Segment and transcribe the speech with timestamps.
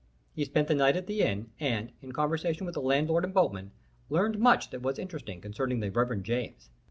[0.33, 3.69] He spent the night at the inn, and, in conversation with the landlord and boatmen,
[4.09, 6.71] learned much that was interesting concerning the Reverend James.